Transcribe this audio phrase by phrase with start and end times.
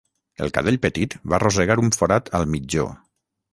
[0.45, 2.91] El cadell petit va rosegar un forat al mitjó.